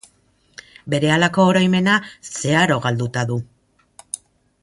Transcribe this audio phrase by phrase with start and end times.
[0.93, 1.99] Berehalako oroimena
[2.31, 3.39] zeharo galduta du.